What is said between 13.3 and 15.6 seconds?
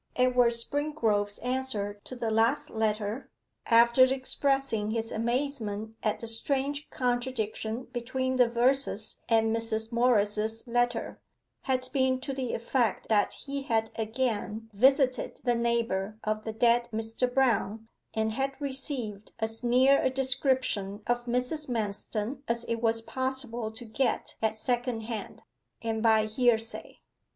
he had again visited the